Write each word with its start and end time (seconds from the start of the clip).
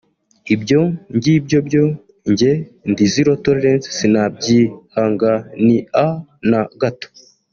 ibyo 0.53 0.81
ngibyo 1.15 1.57
byo 1.67 1.83
njye 2.31 2.51
ndi 2.89 3.05
zero 3.13 3.31
Torelance(sinabyihangania 3.43 6.05
na 6.49 6.61
gato) 6.81 7.07